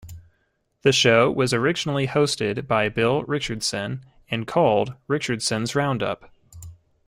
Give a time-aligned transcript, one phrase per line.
[0.81, 6.31] The show was originally hosted by Bill Richardson and called Richardson's Roundup.